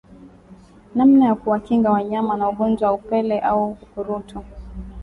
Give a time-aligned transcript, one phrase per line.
[0.95, 4.43] Namna ya kuwakinga wanyama na ugonjwa wa upele au ukurutu